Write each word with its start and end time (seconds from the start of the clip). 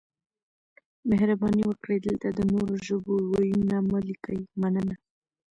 مهرباني 1.09 1.63
وکړئ 1.65 1.97
دلته 2.07 2.27
د 2.31 2.39
نورو 2.51 2.73
ژبو 2.87 3.13
وييونه 3.31 3.77
مه 3.89 3.99
لیکئ 4.07 4.39
مننه 4.61 4.95